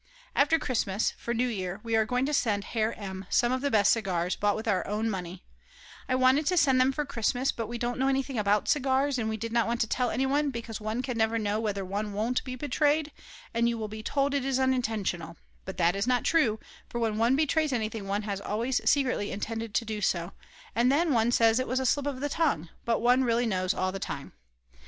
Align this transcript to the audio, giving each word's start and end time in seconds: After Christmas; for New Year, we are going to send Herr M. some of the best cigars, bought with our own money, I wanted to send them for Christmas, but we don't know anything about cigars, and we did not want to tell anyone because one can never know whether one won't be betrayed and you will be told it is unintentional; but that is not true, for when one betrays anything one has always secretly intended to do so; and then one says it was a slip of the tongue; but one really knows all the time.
After 0.35 0.57
Christmas; 0.57 1.11
for 1.11 1.31
New 1.31 1.47
Year, 1.47 1.79
we 1.83 1.95
are 1.95 2.05
going 2.07 2.25
to 2.25 2.33
send 2.33 2.63
Herr 2.63 2.91
M. 2.97 3.27
some 3.29 3.51
of 3.51 3.61
the 3.61 3.69
best 3.69 3.91
cigars, 3.91 4.35
bought 4.35 4.55
with 4.55 4.67
our 4.67 4.83
own 4.87 5.07
money, 5.11 5.43
I 6.09 6.15
wanted 6.15 6.47
to 6.47 6.57
send 6.57 6.81
them 6.81 6.91
for 6.91 7.05
Christmas, 7.05 7.51
but 7.51 7.67
we 7.67 7.77
don't 7.77 7.99
know 7.99 8.07
anything 8.07 8.39
about 8.39 8.67
cigars, 8.67 9.19
and 9.19 9.29
we 9.29 9.37
did 9.37 9.53
not 9.53 9.67
want 9.67 9.79
to 9.81 9.87
tell 9.87 10.09
anyone 10.09 10.49
because 10.49 10.81
one 10.81 11.03
can 11.03 11.19
never 11.19 11.37
know 11.37 11.59
whether 11.59 11.85
one 11.85 12.13
won't 12.13 12.43
be 12.43 12.55
betrayed 12.55 13.11
and 13.53 13.69
you 13.69 13.77
will 13.77 13.87
be 13.87 14.01
told 14.01 14.33
it 14.33 14.43
is 14.43 14.59
unintentional; 14.59 15.37
but 15.65 15.77
that 15.77 15.95
is 15.95 16.07
not 16.07 16.23
true, 16.23 16.59
for 16.89 16.97
when 16.97 17.19
one 17.19 17.35
betrays 17.35 17.71
anything 17.71 18.07
one 18.07 18.23
has 18.23 18.41
always 18.41 18.81
secretly 18.89 19.29
intended 19.31 19.75
to 19.75 19.85
do 19.85 20.01
so; 20.01 20.31
and 20.73 20.91
then 20.91 21.13
one 21.13 21.31
says 21.31 21.59
it 21.59 21.67
was 21.67 21.79
a 21.79 21.85
slip 21.85 22.07
of 22.07 22.21
the 22.21 22.27
tongue; 22.29 22.69
but 22.85 23.01
one 23.03 23.23
really 23.23 23.45
knows 23.45 23.71
all 23.71 23.91
the 23.91 23.99
time. 23.99 24.33